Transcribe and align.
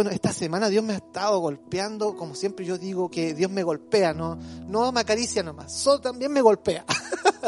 bueno, 0.00 0.12
esta 0.12 0.32
semana 0.32 0.70
Dios 0.70 0.82
me 0.82 0.94
ha 0.94 0.96
estado 0.96 1.38
golpeando, 1.40 2.16
como 2.16 2.34
siempre 2.34 2.64
yo 2.64 2.78
digo 2.78 3.10
que 3.10 3.34
Dios 3.34 3.50
me 3.50 3.62
golpea, 3.62 4.14
no, 4.14 4.38
no 4.66 4.92
me 4.92 5.00
acaricia 5.00 5.42
nomás, 5.42 5.74
solo 5.74 6.00
también 6.00 6.32
me 6.32 6.40
golpea. 6.40 6.86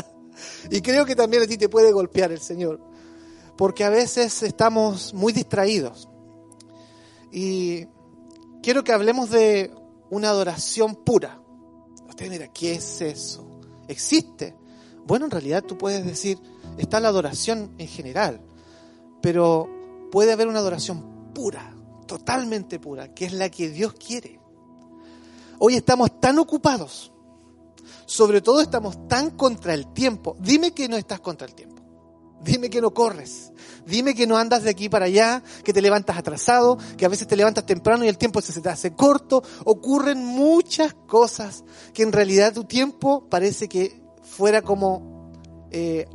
y 0.71 0.83
creo 0.83 1.07
que 1.07 1.17
también 1.17 1.45
a 1.45 1.47
ti 1.47 1.57
te 1.57 1.71
puede 1.71 1.93
golpear 1.93 2.31
el 2.31 2.43
Señor, 2.43 2.79
porque 3.57 3.85
a 3.85 3.89
veces 3.89 4.43
estamos 4.43 5.15
muy 5.15 5.33
distraídos. 5.33 6.11
Y 7.31 7.87
quiero 8.63 8.85
que 8.85 8.93
hablemos 8.93 9.31
de 9.31 9.71
una 10.11 10.29
adoración 10.29 10.95
pura. 10.95 11.41
Usted 12.07 12.29
mira, 12.29 12.49
¿qué 12.49 12.75
es 12.75 13.01
eso? 13.01 13.63
¿Existe? 13.89 14.55
Bueno, 15.07 15.25
en 15.25 15.31
realidad 15.31 15.65
tú 15.65 15.79
puedes 15.79 16.05
decir, 16.05 16.39
está 16.77 17.01
la 17.01 17.09
adoración 17.09 17.75
en 17.79 17.89
general, 17.89 18.43
pero 19.23 19.71
puede 20.11 20.33
haber 20.33 20.49
una 20.49 20.59
adoración 20.59 21.33
pura, 21.33 21.75
totalmente 22.19 22.79
pura, 22.79 23.15
que 23.15 23.25
es 23.25 23.33
la 23.33 23.49
que 23.49 23.71
Dios 23.71 23.95
quiere. 23.95 24.39
Hoy 25.59 25.77
estamos 25.77 26.21
tan 26.21 26.39
ocupados, 26.39 27.11
sobre 28.05 28.43
todo 28.43 28.61
estamos 28.61 29.09
tan 29.09 29.31
contra 29.31 29.73
el 29.73 29.95
tiempo. 29.95 30.37
Dime 30.39 30.73
que 30.73 30.91
no 30.91 30.99
estás 30.99 31.21
contra 31.21 31.47
el 31.47 31.55
tiempo. 31.55 31.81
Dime 32.43 32.69
que 32.69 32.83
no 32.83 32.93
corres. 32.93 33.53
Dime 33.87 34.15
que 34.15 34.27
no 34.27 34.37
andas 34.37 34.63
de 34.63 34.69
aquí 34.69 34.91
para 34.91 35.07
allá, 35.07 35.43
que 35.65 35.73
te 35.73 35.81
levantas 35.81 36.19
atrasado, 36.19 36.77
que 36.99 37.07
a 37.07 37.09
veces 37.09 37.27
te 37.27 37.37
levantas 37.37 37.65
temprano 37.65 38.05
y 38.05 38.09
el 38.09 38.19
tiempo 38.19 38.43
se 38.43 38.61
te 38.61 38.69
hace 38.69 38.95
corto. 38.95 39.43
Ocurren 39.65 40.23
muchas 40.23 40.93
cosas 41.07 41.65
que 41.95 42.03
en 42.03 42.13
realidad 42.13 42.53
tu 42.53 42.65
tiempo 42.65 43.27
parece 43.31 43.71
que 43.71 44.03
fuera 44.23 44.61
como 44.61 45.31
eh, 45.71 46.07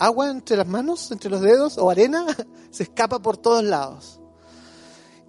agua 0.00 0.30
entre 0.30 0.56
las 0.56 0.66
manos, 0.66 1.12
entre 1.12 1.30
los 1.30 1.42
dedos 1.42 1.78
o 1.78 1.90
arena, 1.90 2.26
se 2.72 2.82
escapa 2.82 3.20
por 3.20 3.36
todos 3.36 3.62
lados. 3.62 4.21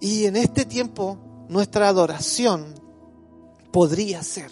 Y 0.04 0.26
en 0.26 0.36
este 0.36 0.66
tiempo 0.66 1.16
nuestra 1.48 1.88
adoración 1.88 2.74
podría 3.72 4.22
ser 4.22 4.50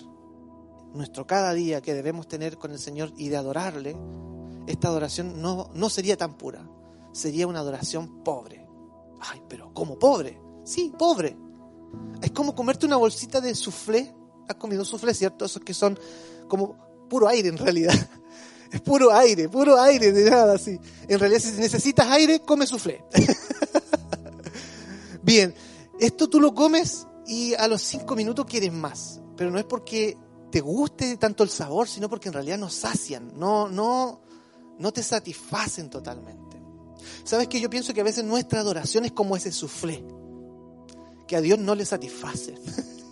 nuestro 0.94 1.26
cada 1.26 1.52
día 1.52 1.82
que 1.82 1.92
debemos 1.92 2.26
tener 2.26 2.56
con 2.56 2.70
el 2.70 2.78
Señor 2.78 3.12
y 3.18 3.28
de 3.28 3.36
adorarle, 3.36 3.94
esta 4.66 4.88
adoración 4.88 5.42
no, 5.42 5.68
no 5.74 5.90
sería 5.90 6.16
tan 6.16 6.38
pura, 6.38 6.66
sería 7.12 7.46
una 7.46 7.58
adoración 7.58 8.24
pobre. 8.24 8.66
Ay, 9.20 9.42
pero 9.46 9.74
¿cómo 9.74 9.98
pobre? 9.98 10.40
Sí, 10.64 10.90
pobre. 10.98 11.36
Es 12.22 12.30
como 12.30 12.54
comerte 12.54 12.86
una 12.86 12.96
bolsita 12.96 13.38
de 13.42 13.54
soufflé. 13.54 14.10
¿Has 14.48 14.56
comido 14.56 14.86
soufflé, 14.86 15.12
cierto? 15.12 15.44
Esos 15.44 15.60
que 15.60 15.74
son 15.74 15.98
como 16.48 16.78
puro 17.10 17.28
aire 17.28 17.50
en 17.50 17.58
realidad. 17.58 17.92
Es 18.72 18.80
puro 18.80 19.12
aire, 19.12 19.50
puro 19.50 19.78
aire, 19.78 20.12
de 20.12 20.30
nada 20.30 20.54
así. 20.54 20.80
En 21.06 21.18
realidad, 21.18 21.42
si 21.42 21.60
necesitas 21.60 22.06
aire, 22.08 22.40
come 22.40 22.66
soufflé. 22.66 23.04
Bien, 25.32 25.54
esto 25.98 26.28
tú 26.28 26.40
lo 26.40 26.54
comes 26.54 27.06
y 27.26 27.54
a 27.54 27.66
los 27.66 27.80
cinco 27.80 28.14
minutos 28.14 28.44
quieres 28.44 28.70
más. 28.70 29.22
Pero 29.34 29.50
no 29.50 29.58
es 29.58 29.64
porque 29.64 30.18
te 30.50 30.60
guste 30.60 31.16
tanto 31.16 31.42
el 31.42 31.48
sabor, 31.48 31.88
sino 31.88 32.10
porque 32.10 32.28
en 32.28 32.34
realidad 32.34 32.58
no 32.58 32.68
sacian, 32.68 33.32
no, 33.38 33.66
no, 33.66 34.20
no 34.78 34.92
te 34.92 35.02
satisfacen 35.02 35.88
totalmente. 35.88 36.62
¿Sabes 37.24 37.48
que 37.48 37.62
Yo 37.62 37.70
pienso 37.70 37.94
que 37.94 38.02
a 38.02 38.04
veces 38.04 38.24
nuestra 38.24 38.60
adoración 38.60 39.06
es 39.06 39.12
como 39.12 39.34
ese 39.34 39.52
soufflé, 39.52 40.04
que 41.26 41.36
a 41.36 41.40
Dios 41.40 41.58
no 41.58 41.74
le 41.74 41.86
satisface. 41.86 42.54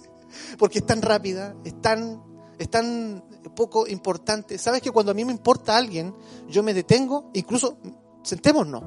porque 0.59 0.81
es 0.81 0.87
tan 0.87 1.01
rápida, 1.01 1.57
es 1.65 1.81
tan, 1.81 2.23
es 2.59 2.69
tan 2.69 3.25
poco 3.57 3.87
importante. 3.87 4.59
¿Sabes 4.59 4.83
que 4.83 4.91
cuando 4.91 5.13
a 5.13 5.15
mí 5.15 5.25
me 5.25 5.33
importa 5.33 5.75
alguien, 5.75 6.15
yo 6.51 6.63
me 6.63 6.75
detengo, 6.75 7.31
incluso 7.33 7.79
sentémonos, 8.23 8.83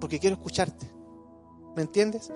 porque 0.00 0.18
quiero 0.18 0.34
escucharte. 0.34 0.97
¿Me 1.78 1.82
entiendes? 1.82 2.32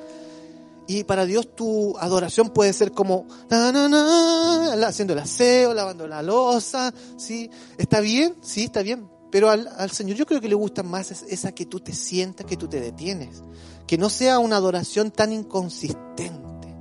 Y 0.87 1.03
para 1.03 1.27
Dios 1.27 1.57
tu 1.57 1.99
adoración 1.99 2.51
puede 2.51 2.73
ser 2.73 2.93
como 2.93 3.27
haciendo 3.51 5.15
el 5.15 5.19
aseo, 5.19 5.75
lavando 5.75 6.07
la 6.07 6.23
losa, 6.23 6.95
¿sí? 7.17 7.51
¿Está 7.77 7.99
bien? 7.99 8.37
Sí, 8.41 8.67
está 8.67 8.83
bien. 8.83 9.11
Pero 9.33 9.51
al, 9.51 9.69
al 9.79 9.91
Señor 9.91 10.17
yo 10.17 10.27
creo 10.27 10.41
que 10.41 10.49
le 10.49 10.55
gusta 10.55 10.85
más 10.85 11.11
esa 11.11 11.51
que 11.51 11.67
tú 11.67 11.81
te 11.81 11.93
sientas, 11.93 12.47
que 12.47 12.57
tú 12.57 12.69
te 12.69 12.81
detienes. 12.81 13.43
Que 13.89 13.99
no 13.99 14.11
sea 14.11 14.39
una 14.39 14.59
adoración 14.59 15.11
tan 15.11 15.33
inconsistente, 15.33 16.73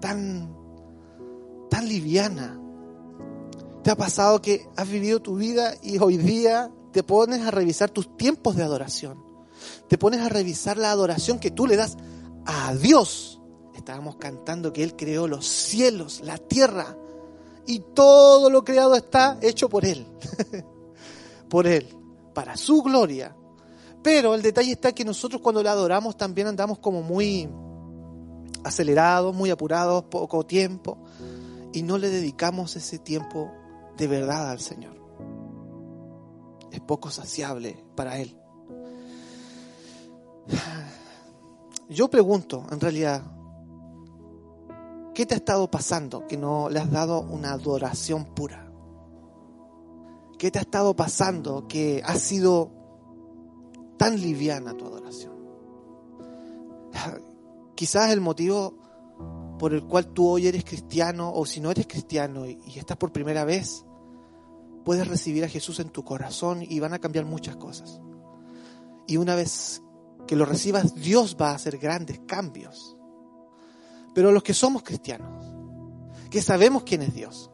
tan, 0.00 0.52
tan 1.70 1.88
liviana. 1.88 2.60
¿Te 3.84 3.92
ha 3.92 3.96
pasado 3.96 4.42
que 4.42 4.66
has 4.74 4.88
vivido 4.88 5.22
tu 5.22 5.36
vida 5.36 5.72
y 5.84 5.98
hoy 5.98 6.16
día 6.16 6.72
te 6.92 7.04
pones 7.04 7.46
a 7.46 7.52
revisar 7.52 7.90
tus 7.90 8.16
tiempos 8.16 8.56
de 8.56 8.64
adoración? 8.64 9.27
Te 9.88 9.98
pones 9.98 10.20
a 10.20 10.28
revisar 10.28 10.76
la 10.76 10.90
adoración 10.90 11.38
que 11.38 11.50
tú 11.50 11.66
le 11.66 11.76
das 11.76 11.96
a 12.44 12.74
Dios. 12.74 13.40
Estábamos 13.74 14.16
cantando 14.16 14.72
que 14.72 14.82
Él 14.82 14.96
creó 14.96 15.28
los 15.28 15.46
cielos, 15.46 16.20
la 16.24 16.38
tierra, 16.38 16.96
y 17.66 17.80
todo 17.94 18.50
lo 18.50 18.64
creado 18.64 18.94
está 18.94 19.38
hecho 19.42 19.68
por 19.68 19.84
Él. 19.84 20.06
por 21.48 21.66
Él, 21.66 21.86
para 22.34 22.56
su 22.56 22.82
gloria. 22.82 23.36
Pero 24.02 24.34
el 24.34 24.42
detalle 24.42 24.72
está 24.72 24.92
que 24.92 25.04
nosotros 25.04 25.42
cuando 25.42 25.62
le 25.62 25.68
adoramos 25.68 26.16
también 26.16 26.46
andamos 26.46 26.78
como 26.78 27.02
muy 27.02 27.48
acelerados, 28.64 29.34
muy 29.34 29.50
apurados, 29.50 30.04
poco 30.04 30.44
tiempo, 30.46 30.98
y 31.72 31.82
no 31.82 31.98
le 31.98 32.08
dedicamos 32.08 32.76
ese 32.76 32.98
tiempo 32.98 33.52
de 33.96 34.06
verdad 34.06 34.50
al 34.50 34.60
Señor. 34.60 34.96
Es 36.70 36.80
poco 36.80 37.10
saciable 37.10 37.84
para 37.94 38.18
Él. 38.18 38.36
Yo 41.88 42.10
pregunto, 42.10 42.66
en 42.70 42.80
realidad, 42.80 43.22
¿qué 45.14 45.24
te 45.24 45.34
ha 45.34 45.38
estado 45.38 45.70
pasando 45.70 46.26
que 46.26 46.36
no 46.36 46.68
le 46.68 46.80
has 46.80 46.90
dado 46.90 47.22
una 47.22 47.52
adoración 47.52 48.26
pura? 48.26 48.70
¿Qué 50.38 50.50
te 50.50 50.58
ha 50.58 50.62
estado 50.62 50.94
pasando 50.94 51.66
que 51.66 52.02
ha 52.04 52.14
sido 52.16 52.70
tan 53.96 54.20
liviana 54.20 54.76
tu 54.76 54.84
adoración? 54.84 55.32
Quizás 57.74 58.10
el 58.10 58.20
motivo 58.20 58.74
por 59.58 59.72
el 59.72 59.84
cual 59.84 60.08
tú 60.08 60.28
hoy 60.28 60.46
eres 60.46 60.64
cristiano 60.64 61.32
o 61.34 61.46
si 61.46 61.60
no 61.60 61.70
eres 61.70 61.86
cristiano 61.86 62.46
y, 62.46 62.60
estás 62.76 62.98
por 62.98 63.12
primera 63.12 63.44
vez, 63.44 63.86
puedes 64.84 65.08
recibir 65.08 65.42
a 65.42 65.48
Jesús 65.48 65.80
en 65.80 65.88
tu 65.88 66.04
corazón 66.04 66.62
y 66.62 66.80
van 66.80 66.92
a 66.92 66.98
cambiar 66.98 67.24
muchas 67.24 67.56
cosas. 67.56 67.98
Y 69.06 69.16
una 69.16 69.34
vez 69.34 69.82
que 70.28 70.36
lo 70.36 70.44
recibas, 70.44 70.94
Dios 70.94 71.36
va 71.40 71.50
a 71.50 71.54
hacer 71.54 71.78
grandes 71.78 72.20
cambios. 72.20 72.96
Pero 74.14 74.30
los 74.30 74.42
que 74.42 74.54
somos 74.54 74.82
cristianos, 74.82 75.50
que 76.30 76.42
sabemos 76.42 76.84
quién 76.84 77.02
es 77.02 77.14
Dios, 77.14 77.50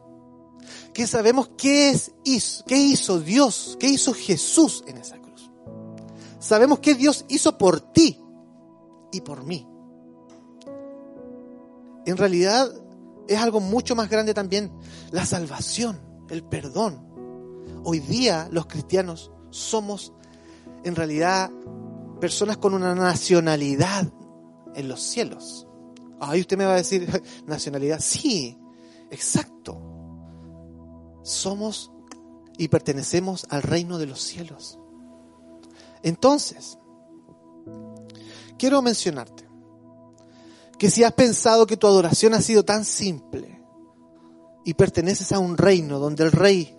que 0.93 1.07
sabemos 1.07 1.51
qué, 1.57 1.89
es, 1.91 2.11
hizo, 2.25 2.65
qué 2.65 2.77
hizo 2.77 3.19
Dios, 3.19 3.77
qué 3.79 3.87
hizo 3.87 4.13
Jesús 4.13 4.83
en 4.87 4.97
esa 4.97 5.17
cruz, 5.17 5.49
sabemos 6.39 6.79
qué 6.79 6.95
Dios 6.95 7.25
hizo 7.29 7.57
por 7.57 7.79
ti 7.79 8.21
y 9.11 9.21
por 9.21 9.45
mí. 9.45 9.65
En 12.05 12.17
realidad 12.17 12.69
es 13.27 13.39
algo 13.39 13.61
mucho 13.61 13.95
más 13.95 14.09
grande 14.09 14.33
también, 14.33 14.71
la 15.11 15.25
salvación, 15.25 15.99
el 16.29 16.43
perdón. 16.43 17.01
Hoy 17.85 17.99
día 17.99 18.49
los 18.51 18.65
cristianos 18.65 19.31
somos 19.49 20.11
en 20.83 20.95
realidad 20.95 21.51
personas 22.25 22.57
con 22.57 22.73
una 22.73 22.95
nacionalidad 22.95 24.11
en 24.73 24.87
los 24.87 24.99
cielos. 24.99 25.67
Ahí 26.19 26.41
usted 26.41 26.57
me 26.57 26.65
va 26.65 26.73
a 26.73 26.77
decir, 26.77 27.07
nacionalidad. 27.45 27.99
Sí, 28.01 28.57
exacto. 29.11 29.79
Somos 31.21 31.91
y 32.57 32.67
pertenecemos 32.67 33.45
al 33.51 33.61
reino 33.61 33.99
de 33.99 34.07
los 34.07 34.21
cielos. 34.21 34.79
Entonces, 36.01 36.79
quiero 38.57 38.81
mencionarte 38.81 39.47
que 40.79 40.89
si 40.89 41.03
has 41.03 41.13
pensado 41.13 41.67
que 41.67 41.77
tu 41.77 41.85
adoración 41.85 42.33
ha 42.33 42.41
sido 42.41 42.65
tan 42.65 42.85
simple 42.85 43.63
y 44.65 44.73
perteneces 44.73 45.31
a 45.31 45.37
un 45.37 45.57
reino 45.57 45.99
donde 45.99 46.23
el 46.23 46.31
rey 46.31 46.75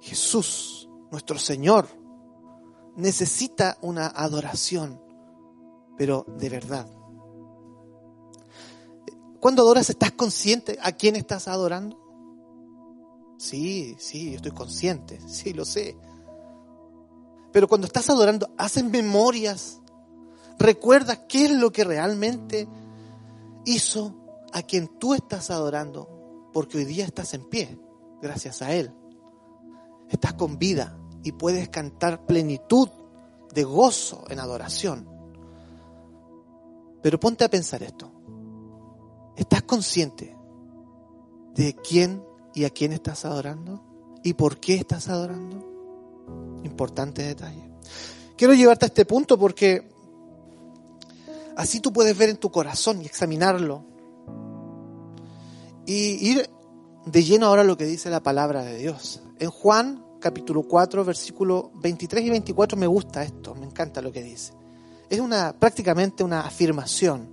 Jesús, 0.00 0.88
nuestro 1.10 1.40
Señor, 1.40 1.88
necesita 2.96 3.76
una 3.82 4.06
adoración, 4.06 5.00
pero 5.96 6.24
de 6.38 6.48
verdad. 6.48 6.88
Cuando 9.38 9.62
adoras, 9.62 9.90
¿estás 9.90 10.12
consciente 10.12 10.78
a 10.82 10.92
quién 10.92 11.14
estás 11.14 11.46
adorando? 11.46 12.02
Sí, 13.38 13.96
sí, 13.98 14.34
estoy 14.34 14.52
consciente, 14.52 15.20
sí, 15.28 15.52
lo 15.52 15.64
sé. 15.64 15.96
Pero 17.52 17.68
cuando 17.68 17.86
estás 17.86 18.10
adorando, 18.10 18.50
haces 18.58 18.84
memorias, 18.84 19.80
recuerdas 20.58 21.20
qué 21.28 21.46
es 21.46 21.50
lo 21.52 21.70
que 21.70 21.84
realmente 21.84 22.66
hizo 23.64 24.14
a 24.52 24.62
quien 24.62 24.88
tú 24.98 25.14
estás 25.14 25.50
adorando, 25.50 26.50
porque 26.52 26.78
hoy 26.78 26.84
día 26.84 27.04
estás 27.04 27.34
en 27.34 27.44
pie, 27.48 27.78
gracias 28.20 28.62
a 28.62 28.74
Él. 28.74 28.92
Estás 30.08 30.34
con 30.34 30.58
vida 30.58 30.98
y 31.26 31.32
puedes 31.32 31.68
cantar 31.70 32.24
plenitud 32.24 32.88
de 33.52 33.64
gozo 33.64 34.26
en 34.28 34.38
adoración. 34.38 35.08
Pero 37.02 37.18
ponte 37.18 37.42
a 37.42 37.50
pensar 37.50 37.82
esto. 37.82 38.12
¿Estás 39.36 39.64
consciente 39.64 40.36
de 41.52 41.74
quién 41.74 42.24
y 42.54 42.62
a 42.62 42.70
quién 42.70 42.92
estás 42.92 43.24
adorando? 43.24 43.82
¿Y 44.22 44.34
por 44.34 44.60
qué 44.60 44.76
estás 44.76 45.08
adorando? 45.08 46.62
Importante 46.62 47.24
detalle. 47.24 47.72
Quiero 48.36 48.54
llevarte 48.54 48.86
a 48.86 48.86
este 48.86 49.04
punto 49.04 49.36
porque 49.36 49.90
así 51.56 51.80
tú 51.80 51.92
puedes 51.92 52.16
ver 52.16 52.28
en 52.28 52.36
tu 52.36 52.52
corazón 52.52 53.02
y 53.02 53.06
examinarlo. 53.06 53.82
Y 55.86 56.30
ir 56.30 56.48
de 57.04 57.24
lleno 57.24 57.46
ahora 57.46 57.62
a 57.62 57.64
lo 57.64 57.76
que 57.76 57.84
dice 57.84 58.10
la 58.10 58.22
palabra 58.22 58.62
de 58.62 58.78
Dios. 58.78 59.22
En 59.40 59.50
Juan 59.50 60.05
capítulo 60.26 60.64
4, 60.64 61.04
versículo 61.04 61.70
23 61.76 62.24
y 62.24 62.30
24 62.30 62.76
me 62.76 62.88
gusta 62.88 63.22
esto, 63.22 63.54
me 63.54 63.64
encanta 63.64 64.02
lo 64.02 64.10
que 64.10 64.24
dice. 64.24 64.54
Es 65.08 65.20
una 65.20 65.56
prácticamente 65.56 66.24
una 66.24 66.40
afirmación. 66.40 67.28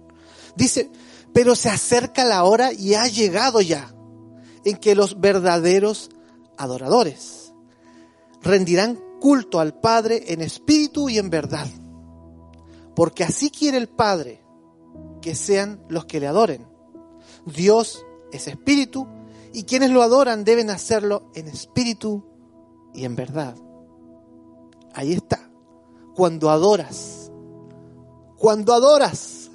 Dice, 0.56 0.92
pero 1.34 1.56
se 1.56 1.69
acerca 1.69 2.24
la 2.24 2.44
hora 2.44 2.72
y 2.72 2.94
ha 2.94 3.07
llegado 3.07 3.62
ya 3.62 3.92
en 4.63 4.78
que 4.78 4.94
los 4.94 5.19
verdaderos 5.19 6.12
adoradores 6.56 7.56
rendirán 8.44 9.00
culto 9.19 9.60
al 9.60 9.74
Padre 9.74 10.25
en 10.28 10.42
espíritu 10.42 11.10
y 11.10 11.18
en 11.18 11.31
verdad. 11.31 11.68
Porque 12.95 13.24
así 13.24 13.50
quiere 13.50 13.80
el 13.80 13.90
Padre 13.90 14.45
que 15.19 15.34
sean 15.34 15.84
los 15.90 16.06
que 16.06 16.19
le 16.19 16.28
adoren. 16.28 16.68
Dios 17.48 18.06
es 18.31 18.48
espíritu 18.48 19.07
y 19.51 19.63
quienes 19.63 19.90
lo 19.90 20.04
adoran 20.04 20.44
deben 20.44 20.69
hacerlo 20.69 21.31
en 21.34 21.48
espíritu 21.48 22.32
y 22.94 23.06
en 23.06 23.16
verdad. 23.16 23.56
Ahí 24.94 25.13
está. 25.13 25.40
Cuando 26.16 26.50
adoras, 26.50 27.31
cuando 28.38 28.74
adoras, 28.74 29.50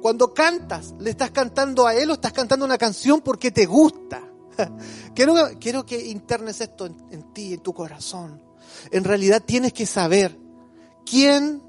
cuando 0.00 0.34
cantas, 0.34 0.94
le 0.98 1.10
estás 1.10 1.30
cantando 1.30 1.86
a 1.86 1.94
Él 1.94 2.10
o 2.10 2.14
estás 2.14 2.32
cantando 2.32 2.64
una 2.64 2.78
canción 2.78 3.20
porque 3.20 3.50
te 3.50 3.66
gusta. 3.66 4.22
Quiero, 5.14 5.34
quiero 5.60 5.86
que 5.86 6.08
internes 6.08 6.60
esto 6.60 6.86
en, 6.86 7.32
ti, 7.32 7.54
en 7.54 7.60
tu 7.60 7.72
corazón. 7.72 8.42
En 8.90 9.04
realidad 9.04 9.42
tienes 9.44 9.72
que 9.72 9.86
saber 9.86 10.36
quién, 11.06 11.62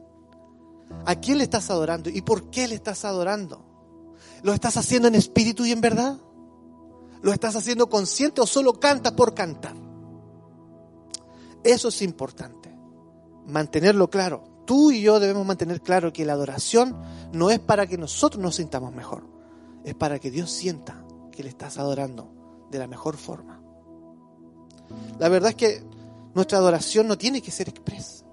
a 1.05 1.15
quién 1.15 1.37
le 1.37 1.43
estás 1.43 1.69
adorando 1.69 2.09
y 2.09 2.21
por 2.21 2.49
qué 2.49 2.67
le 2.67 2.75
estás 2.75 3.05
adorando. 3.05 3.63
¿Lo 4.41 4.53
estás 4.53 4.77
haciendo 4.77 5.07
en 5.07 5.15
espíritu 5.15 5.65
y 5.65 5.71
en 5.71 5.81
verdad? 5.81 6.17
¿Lo 7.21 7.31
estás 7.33 7.55
haciendo 7.55 7.89
consciente 7.89 8.41
o 8.41 8.47
solo 8.47 8.79
cantas 8.79 9.13
por 9.13 9.33
cantar? 9.33 9.75
Eso 11.63 11.89
es 11.89 12.01
importante. 12.01 12.75
Mantenerlo 13.45 14.09
claro. 14.09 14.43
Tú 14.65 14.91
y 14.91 15.01
yo 15.01 15.19
debemos 15.19 15.45
mantener 15.45 15.81
claro 15.81 16.13
que 16.13 16.25
la 16.25 16.33
adoración 16.33 16.95
no 17.33 17.49
es 17.49 17.59
para 17.59 17.87
que 17.87 17.97
nosotros 17.97 18.41
nos 18.41 18.55
sintamos 18.55 18.93
mejor. 18.93 19.27
Es 19.83 19.95
para 19.95 20.19
que 20.19 20.29
Dios 20.29 20.51
sienta 20.51 21.03
que 21.31 21.43
le 21.43 21.49
estás 21.49 21.77
adorando 21.77 22.67
de 22.69 22.79
la 22.79 22.87
mejor 22.87 23.17
forma. 23.17 23.61
La 25.17 25.29
verdad 25.29 25.51
es 25.51 25.55
que 25.55 25.83
nuestra 26.33 26.59
adoración 26.59 27.07
no 27.07 27.17
tiene 27.17 27.41
que 27.41 27.51
ser 27.51 27.69
express. 27.69 28.23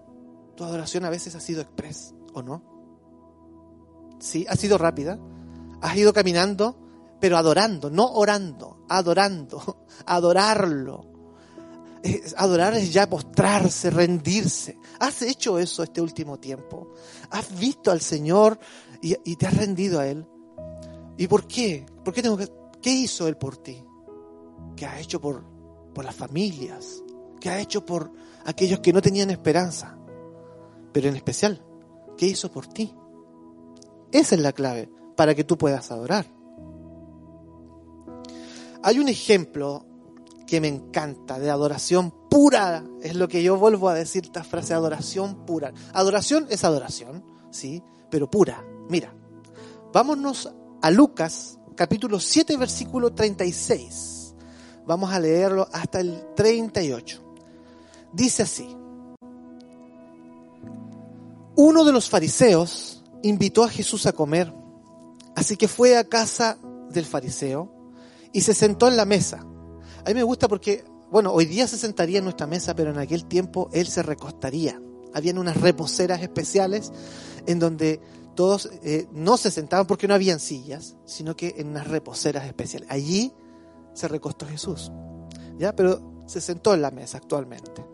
Tu 0.55 0.65
adoración 0.65 1.05
a 1.05 1.11
veces 1.11 1.35
ha 1.35 1.41
sido 1.41 1.63
express, 1.63 2.15
¿o 2.35 2.43
no? 2.43 2.63
Sí, 4.19 4.47
ha 4.49 4.57
sido 4.57 4.79
rápida. 4.79 5.19
Has 5.81 5.97
ido 5.97 6.13
caminando, 6.13 6.77
pero 7.21 7.37
adorando, 7.37 7.91
no 7.91 8.07
orando, 8.13 8.85
adorando, 8.89 9.85
adorarlo 10.07 11.16
adorar 12.37 12.75
es 12.75 12.93
ya 12.93 13.09
postrarse, 13.09 13.91
rendirse. 13.91 14.79
¿Has 15.01 15.23
hecho 15.23 15.59
eso 15.59 15.83
este 15.83 16.01
último 16.01 16.39
tiempo? 16.39 16.93
¿Has 17.31 17.59
visto 17.59 17.91
al 17.91 18.01
Señor 18.01 18.59
y, 19.01 19.37
te 19.37 19.47
has 19.47 19.57
rendido 19.57 20.01
a 20.01 20.07
Él? 20.07 20.27
¿Y 21.17 21.27
por 21.27 21.47
qué? 21.47 21.87
¿Por 22.05 22.13
qué, 22.13 22.23
tengo 22.23 22.37
que, 22.37 22.49
qué 22.83 22.91
hizo 22.91 23.29
Él 23.29 23.37
por 23.37 23.57
ti? 23.57 23.83
¿Qué 24.77 24.87
ha 24.87 25.01
hecho 25.01 25.21
por, 25.21 25.45
por 25.95 26.05
las 26.05 26.15
familias? 26.15 27.03
¿Qué 27.41 27.51
ha 27.51 27.61
hecho 27.61 27.85
por 27.85 28.13
aquellos 28.45 28.81
que 28.81 28.93
no 28.93 29.01
tenían 29.01 29.31
esperanza? 29.31 29.97
Pero 30.93 31.09
en 31.09 31.17
especial, 31.17 31.63
¿qué 32.17 32.27
hizo 32.27 32.51
por 32.51 32.67
ti? 32.67 32.95
Esa 34.13 34.35
es 34.35 34.41
la 34.41 34.53
clave 34.53 34.91
para 35.17 35.35
que 35.35 35.45
tú 35.45 35.57
puedas 35.57 35.91
adorar. 35.91 36.27
Hay 38.83 38.99
un 38.99 39.09
ejemplo 39.09 39.86
que 40.47 40.61
me 40.61 40.69
encanta, 40.69 41.39
de 41.39 41.51
adoración 41.51 42.13
pura. 42.31 42.85
Es 43.03 43.17
lo 43.17 43.29
que 43.29 43.43
yo 43.43 43.57
vuelvo 43.57 43.89
a 43.89 43.95
decir 43.95 44.25
esta 44.25 44.45
frase, 44.45 44.75
adoración 44.75 45.45
pura. 45.45 45.73
Adoración 45.93 46.47
es 46.51 46.65
adoración, 46.65 47.25
¿sí? 47.51 47.83
Pero 48.11 48.31
pura. 48.31 48.65
Mira, 48.89 49.13
vámonos 49.93 50.53
a 50.81 50.91
Lucas, 50.91 51.59
capítulo 51.75 52.21
7, 52.21 52.57
versículo 52.57 53.13
36. 53.13 54.35
Vamos 54.87 55.13
a 55.13 55.19
leerlo 55.19 55.69
hasta 55.73 56.01
el 56.01 56.25
38. 56.37 57.23
Dice 58.13 58.43
así. 58.45 58.77
Uno 61.57 61.85
de 61.85 61.93
los 61.93 62.09
fariseos 62.09 63.03
invitó 63.23 63.65
a 63.65 63.69
Jesús 63.69 64.07
a 64.07 64.13
comer, 64.13 64.53
así 65.35 65.57
que 65.57 65.69
fue 65.69 65.97
a 65.97 66.05
casa 66.05 66.59
del 66.91 67.07
fariseo 67.07 67.73
y 68.33 68.43
se 68.43 68.55
sentó 68.55 68.89
en 68.89 68.97
la 68.97 69.07
mesa. 69.07 69.45
A 70.07 70.11
mí 70.11 70.15
me 70.15 70.23
gusta 70.23 70.47
porque, 70.47 70.85
bueno, 71.11 71.33
hoy 71.33 71.47
día 71.47 71.67
se 71.67 71.77
sentaría 71.77 72.19
en 72.19 72.25
nuestra 72.25 72.47
mesa, 72.47 72.77
pero 72.77 72.93
en 72.93 72.99
aquel 72.99 73.25
tiempo 73.25 73.69
él 73.73 73.89
se 73.89 74.05
recostaría. 74.05 74.81
Habían 75.13 75.37
unas 75.37 75.61
reposeras 75.61 76.23
especiales 76.23 76.93
en 77.45 77.59
donde 77.59 78.01
todos 78.37 78.71
eh, 78.85 79.09
no 79.11 79.37
se 79.37 79.51
sentaban 79.51 79.85
porque 79.89 80.07
no 80.07 80.15
habían 80.15 80.39
sillas, 80.39 80.95
sino 81.07 81.35
que 81.35 81.57
en 81.59 81.71
unas 81.71 81.89
reposeras 81.89 82.47
especiales. 82.47 82.89
Allí 82.89 83.33
se 83.95 84.07
recostó 84.07 84.47
Jesús. 84.47 84.93
¿Ya? 85.59 85.75
Pero 85.75 86.23
se 86.27 86.41
sentó 86.41 86.73
en 86.73 86.83
la 86.83 86.93
mesa 86.93 87.19
actualmente. 87.19 87.85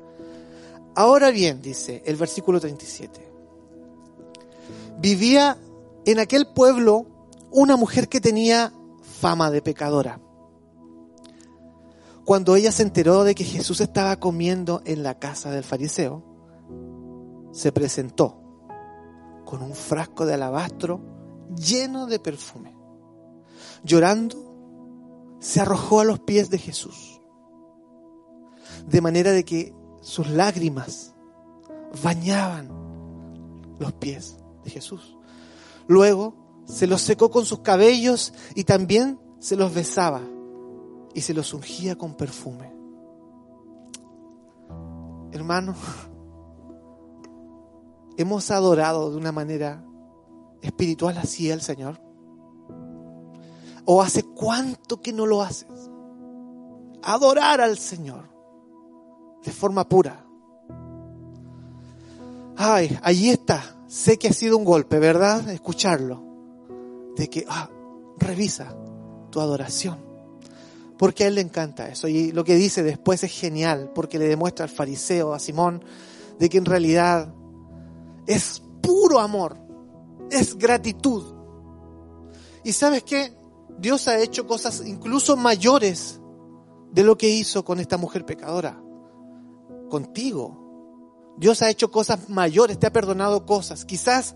Ahora 0.95 1.31
bien, 1.31 1.63
dice 1.63 2.03
el 2.05 2.17
versículo 2.17 2.61
37. 2.61 3.33
Vivía 4.99 5.57
en 6.05 6.19
aquel 6.19 6.47
pueblo 6.47 7.07
una 7.51 7.77
mujer 7.77 8.11
que 8.11 8.21
tenía 8.21 8.71
fama 9.01 9.51
de 9.51 9.63
pecadora 9.63 10.21
cuando 12.25 12.55
ella 12.55 12.71
se 12.71 12.83
enteró 12.85 13.25
de 13.25 13.35
que 13.35 13.45
Jesús 13.45 13.81
estaba 13.81 14.17
comiendo 14.17 14.81
en 14.85 15.03
la 15.03 15.19
casa 15.19 15.51
del 15.51 15.65
fariseo, 15.65 16.23
se 17.53 17.73
presentó 17.73 18.39
con 19.45 19.63
un 19.63 19.75
frasco 19.75 20.25
de 20.25 20.35
alabastro 20.35 21.01
lleno 21.57 22.07
de 22.07 22.21
perfume. 22.21 22.77
Llorando, 23.83 25.37
se 25.41 25.61
arrojó 25.61 26.01
a 26.01 26.05
los 26.05 26.21
pies 26.21 26.51
de 26.51 26.59
Jesús, 26.59 27.21
de 28.87 29.01
manera 29.01 29.33
de 29.33 29.45
que 29.45 29.75
sus 30.01 30.31
lágrimas 30.31 31.15
bañaban 32.03 32.71
los 33.81 33.93
pies 33.95 34.37
de 34.65 34.71
Jesús. 34.71 35.19
Luego 35.89 36.63
se 36.67 36.87
los 36.87 37.03
secó 37.03 37.31
con 37.31 37.45
sus 37.45 37.61
cabellos 37.61 38.33
y 38.55 38.63
también 38.63 39.19
se 39.41 39.57
los 39.57 39.75
besaba 39.75 40.23
y 41.15 41.21
se 41.21 41.35
los 41.35 41.53
ungía 41.55 41.97
con 41.97 42.15
perfume. 42.15 42.73
Hermano, 45.33 45.75
hemos 48.17 48.51
adorado 48.51 49.11
de 49.11 49.17
una 49.17 49.33
manera 49.33 49.85
espiritual 50.61 51.19
así 51.19 51.51
al 51.51 51.63
Señor. 51.63 52.01
¿O 53.85 54.01
hace 54.01 54.23
cuánto 54.23 55.01
que 55.01 55.13
no 55.13 55.27
lo 55.27 55.43
haces? 55.43 55.91
Adorar 57.03 57.61
al 57.61 57.79
Señor 57.79 58.29
de 59.45 59.51
forma 59.51 59.89
pura. 59.89 60.25
Ay, 62.57 62.97
allí 63.03 63.31
está. 63.31 63.63
Sé 63.89 64.19
que 64.19 64.29
ha 64.29 64.33
sido 64.33 64.57
un 64.57 64.65
golpe, 64.65 64.99
¿verdad? 64.99 65.49
Escucharlo. 65.51 66.23
De 67.17 67.29
que, 67.29 67.45
ah, 67.49 67.69
revisa 68.19 68.75
tu 69.31 69.41
adoración. 69.41 70.12
Porque 70.99 71.25
a 71.25 71.27
él 71.29 71.37
le 71.37 71.41
encanta 71.41 71.89
eso. 71.89 72.09
Y 72.09 72.33
lo 72.33 72.45
que 72.45 72.55
dice 72.55 72.83
después 72.83 73.25
es 73.25 73.33
genial, 73.33 73.91
porque 73.95 74.19
le 74.19 74.29
demuestra 74.29 74.65
al 74.65 74.71
fariseo, 74.71 75.35
a 75.35 75.39
Simón, 75.39 75.85
de 76.39 76.49
que 76.49 76.59
en 76.59 76.65
realidad 76.65 77.35
es 78.27 78.63
puro 78.81 79.19
amor, 79.19 79.57
es 80.31 80.57
gratitud. 80.57 81.35
Y 82.65 82.73
sabes 82.73 83.03
qué? 83.03 83.33
Dios 83.79 84.07
ha 84.09 84.19
hecho 84.21 84.47
cosas 84.47 84.83
incluso 84.87 85.37
mayores 85.37 86.21
de 86.93 87.03
lo 87.03 87.17
que 87.17 87.29
hizo 87.29 87.65
con 87.65 87.81
esta 87.81 87.97
mujer 87.97 88.25
pecadora. 88.25 88.81
Contigo. 89.89 91.35
Dios 91.37 91.63
ha 91.63 91.71
hecho 91.71 91.91
cosas 91.91 92.29
mayores, 92.29 92.79
te 92.79 92.87
ha 92.87 92.93
perdonado 92.93 93.47
cosas. 93.47 93.85
Quizás 93.85 94.35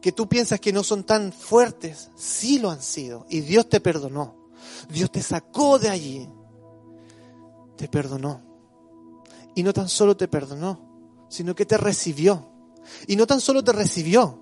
que 0.00 0.12
tú 0.12 0.28
piensas 0.28 0.60
que 0.60 0.72
no 0.72 0.82
son 0.82 1.04
tan 1.04 1.32
fuertes, 1.32 2.10
sí 2.14 2.58
lo 2.58 2.70
han 2.70 2.82
sido. 2.82 3.26
Y 3.28 3.40
Dios 3.40 3.68
te 3.68 3.80
perdonó. 3.80 4.43
Dios 4.88 5.10
te 5.10 5.22
sacó 5.22 5.78
de 5.78 5.88
allí. 5.88 6.28
Te 7.76 7.88
perdonó. 7.88 8.42
Y 9.54 9.62
no 9.62 9.72
tan 9.72 9.88
solo 9.88 10.16
te 10.16 10.28
perdonó, 10.28 11.26
sino 11.28 11.54
que 11.54 11.66
te 11.66 11.76
recibió. 11.76 12.50
Y 13.06 13.16
no 13.16 13.26
tan 13.26 13.40
solo 13.40 13.62
te 13.62 13.72
recibió, 13.72 14.40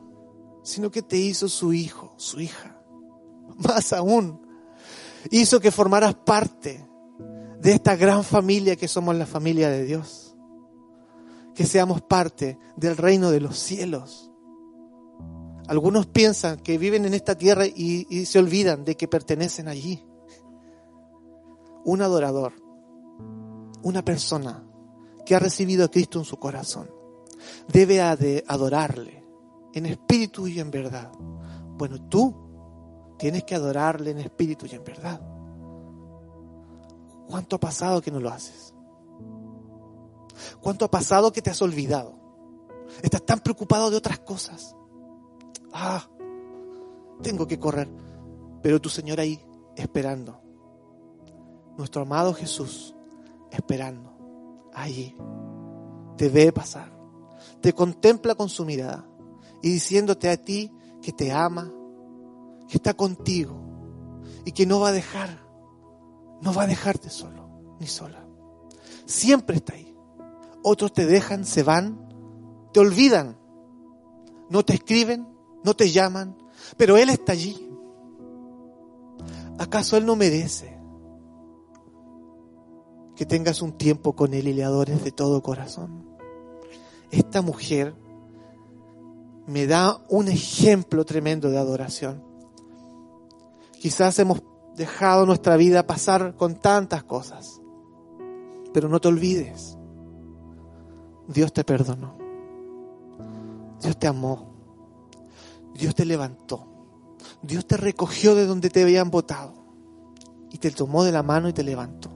sino 0.62 0.91
que 0.91 1.02
te 1.02 1.17
hizo 1.17 1.49
su 1.49 1.73
hijo, 1.73 2.14
su 2.17 2.41
hija. 2.41 2.83
Más 3.57 3.93
aún, 3.93 4.41
hizo 5.31 5.61
que 5.61 5.71
formaras 5.71 6.14
parte 6.14 6.87
de 7.61 7.73
esta 7.73 7.97
gran 7.97 8.25
familia 8.25 8.76
que 8.76 8.88
somos 8.88 9.14
la 9.14 9.26
familia 9.26 9.69
de 9.69 9.85
Dios. 9.85 10.35
Que 11.55 11.67
seamos 11.67 12.00
parte 12.02 12.59
del 12.76 12.97
reino 12.97 13.31
de 13.31 13.41
los 13.41 13.59
cielos. 13.59 14.31
Algunos 15.69 16.07
piensan 16.07 16.59
que 16.59 16.79
viven 16.79 17.05
en 17.05 17.14
esta 17.14 17.37
tierra 17.37 17.67
y, 17.67 18.07
y 18.11 18.25
se 18.26 18.38
olvidan 18.38 18.85
de 18.85 18.97
que 18.97 19.07
pertenecen 19.07 19.69
allí. 19.69 20.05
Un 21.85 22.03
adorador, 22.03 22.55
una 23.83 24.05
persona 24.05 24.65
que 25.25 25.35
ha 25.35 25.39
recibido 25.39 25.85
a 25.85 25.89
Cristo 25.89 26.19
en 26.19 26.25
su 26.25 26.39
corazón, 26.39 26.91
debe 27.69 28.01
adorarle 28.01 29.25
en 29.75 29.87
espíritu 29.87 30.47
y 30.47 30.61
en 30.61 30.71
verdad. 30.71 31.11
Bueno, 31.77 32.09
tú 32.09 32.35
tienes 33.19 33.45
que 33.45 33.55
adorarle 33.55 34.11
en 34.11 34.19
espíritu 34.19 34.67
y 34.67 34.75
en 34.75 34.85
verdad. 34.85 35.21
¿Cuánto 37.29 37.57
ha 37.57 37.61
pasado 37.61 38.01
que 38.03 38.11
no 38.11 38.21
lo 38.21 38.31
haces? 38.31 38.75
¿Cuánto 40.61 40.85
ha 40.85 40.91
pasado 40.91 41.33
que 41.33 41.43
te 41.43 41.51
has 41.51 41.62
olvidado? 41.62 42.15
Estás 43.03 43.25
tan 43.25 43.41
preocupado 43.41 43.91
de 43.91 43.97
otras 43.97 44.19
cosas. 44.19 44.77
Ah, 45.73 46.07
tengo 47.23 47.47
que 47.47 47.59
correr. 47.59 47.89
Pero 48.62 48.81
tu 48.81 48.89
Señor 48.89 49.19
ahí, 49.19 49.41
esperando. 49.77 50.41
Nuestro 51.76 52.02
amado 52.02 52.35
Jesús, 52.35 52.95
esperando. 53.50 54.12
Allí. 54.75 55.17
Te 56.17 56.29
ve 56.29 56.52
pasar. 56.52 56.93
Te 57.61 57.73
contempla 57.73 58.35
con 58.35 58.49
su 58.49 58.64
mirada. 58.64 59.07
Y 59.62 59.71
diciéndote 59.71 60.29
a 60.29 60.37
ti 60.37 60.71
que 61.00 61.12
te 61.12 61.33
ama, 61.33 61.73
que 62.69 62.76
está 62.76 62.95
contigo. 62.95 63.57
Y 64.45 64.52
que 64.52 64.67
no 64.67 64.81
va 64.81 64.88
a 64.88 64.93
dejar. 64.93 65.47
No 66.41 66.52
va 66.52 66.64
a 66.64 66.67
dejarte 66.67 67.09
solo, 67.09 67.76
ni 67.79 67.87
sola. 67.87 68.26
Siempre 69.07 69.57
está 69.57 69.75
ahí. 69.75 69.97
Otros 70.64 70.93
te 70.93 71.07
dejan, 71.07 71.45
se 71.45 71.62
van, 71.62 72.09
te 72.73 72.81
olvidan. 72.81 73.38
No 74.50 74.64
te 74.64 74.75
escriben, 74.75 75.29
no 75.64 75.75
te 75.75 75.91
llaman, 75.91 76.37
pero 76.76 76.97
Él 76.97 77.11
está 77.11 77.33
allí. 77.33 77.71
¿Acaso 79.59 79.97
Él 79.97 80.05
no 80.05 80.17
merece 80.17 80.72
que 83.16 83.26
tengas 83.26 83.62
un 83.62 83.73
tiempo 83.73 84.14
con 84.14 84.35
Él 84.35 84.49
y 84.49 84.52
le 84.52 84.64
adores 84.64 85.04
de 85.04 85.12
todo 85.12 85.42
corazón? 85.42 86.04
Esta 87.11 87.42
mujer 87.42 87.95
me 89.47 89.66
da 89.66 90.00
un 90.09 90.28
ejemplo 90.28 91.04
tremendo 91.04 91.50
de 91.50 91.59
adoración. 91.59 92.23
Quizás 93.81 94.19
hemos 94.19 94.42
dejado 94.76 95.26
nuestra 95.26 95.57
vida 95.57 95.87
pasar 95.87 96.37
con 96.37 96.54
tantas 96.54 97.04
cosas, 97.04 97.61
pero 98.73 98.88
no 98.88 99.00
te 99.00 99.09
olvides, 99.09 99.76
Dios 101.28 101.52
te 101.52 101.64
perdonó, 101.64 102.16
Dios 103.81 103.99
te 103.99 104.07
amó, 104.07 104.54
Dios 105.75 105.95
te 105.95 106.04
levantó. 106.04 106.73
Dios 107.42 107.66
te 107.66 107.76
recogió 107.76 108.35
de 108.35 108.47
donde 108.47 108.71
te 108.71 108.83
habían 108.83 109.11
botado 109.11 109.52
y 110.50 110.59
te 110.59 110.71
tomó 110.71 111.02
de 111.02 111.12
la 111.12 111.23
mano 111.23 111.49
y 111.49 111.52
te 111.52 111.64
levantó. 111.64 112.11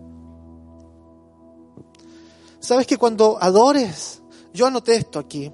¿Sabes 2.66 2.88
que 2.88 2.98
cuando 2.98 3.38
adores, 3.40 4.22
yo 4.52 4.66
anoté 4.66 4.96
esto 4.96 5.20
aquí, 5.20 5.52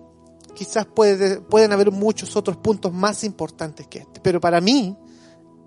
quizás 0.55 0.87
pueden 0.87 1.71
haber 1.71 1.91
muchos 1.91 2.35
otros 2.37 2.57
puntos 2.57 2.91
más 2.91 3.23
importantes 3.23 3.87
que 3.87 3.99
este, 3.99 4.19
pero 4.23 4.41
para 4.41 4.63
mí 4.63 4.97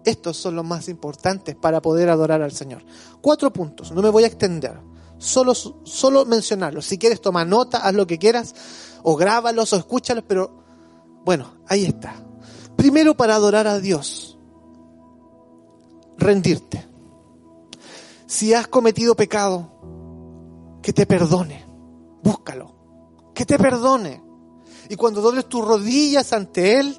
estos 0.04 0.38
son 0.38 0.56
los 0.56 0.66
más 0.66 0.90
importantes 0.90 1.56
para 1.56 1.84
poder 1.84 2.10
adorar 2.10 2.42
al 2.42 2.52
Señor. 2.52 2.84
Cuatro 3.22 3.54
puntos, 3.54 3.92
no 3.92 4.02
me 4.02 4.10
voy 4.10 4.24
a 4.24 4.28
extender, 4.28 4.80
solo, 5.20 5.54
solo 5.54 6.26
mencionarlos. 6.26 6.88
Si 6.88 6.98
quieres 6.98 7.22
tomar 7.22 7.46
nota, 7.46 7.78
haz 7.78 7.94
lo 7.94 8.08
que 8.08 8.18
quieras, 8.18 8.56
o 9.04 9.16
grábalos 9.16 9.72
o 9.72 9.76
escúchalos, 9.76 10.24
pero 10.28 10.64
bueno, 11.26 11.58
ahí 11.68 11.86
está. 11.86 12.16
Primero 12.76 13.16
para 13.16 13.36
adorar 13.36 13.68
a 13.68 13.78
Dios, 13.78 14.40
rendirte. 16.18 16.88
Si 18.26 18.52
has 18.56 18.68
cometido 18.68 19.16
pecado, 19.16 19.76
que 20.86 20.94
te 20.94 21.08
perdone, 21.08 21.66
búscalo, 22.22 22.76
que 23.34 23.44
te 23.44 23.58
perdone. 23.58 24.22
Y 24.88 24.96
cuando 24.96 25.20
dobles 25.20 25.50
tus 25.50 25.66
rodillas 25.66 26.32
ante 26.32 26.80
Él, 26.80 26.96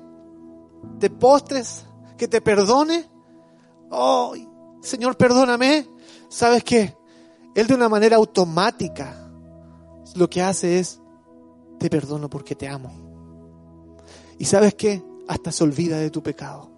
te 0.98 1.08
postres, 1.08 1.86
que 2.18 2.26
te 2.26 2.40
perdone. 2.40 3.08
Oh, 3.92 4.34
Señor, 4.82 5.16
perdóname. 5.16 5.86
¿Sabes 6.28 6.64
qué? 6.64 6.96
Él 7.54 7.68
de 7.68 7.74
una 7.74 7.88
manera 7.88 8.16
automática 8.16 9.30
lo 10.16 10.28
que 10.28 10.42
hace 10.42 10.80
es, 10.80 11.00
te 11.78 11.88
perdono 11.88 12.28
porque 12.28 12.56
te 12.56 12.66
amo. 12.66 12.90
Y 14.36 14.46
sabes 14.46 14.74
qué? 14.74 15.00
Hasta 15.28 15.52
se 15.52 15.62
olvida 15.62 15.98
de 15.98 16.10
tu 16.10 16.24
pecado. 16.24 16.72